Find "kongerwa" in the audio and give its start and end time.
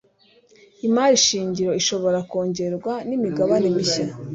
2.29-2.93